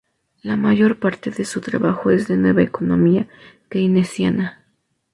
[0.41, 3.27] La mayor parte de su trabajo es de Nueva Economía
[3.69, 4.65] Keynesiana.